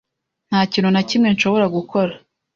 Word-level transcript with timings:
nta 0.49 0.61
kintu 0.71 0.89
na 0.93 1.01
kimwe, 1.09 1.27
nshobora 1.31 1.65
gukora 1.75 2.13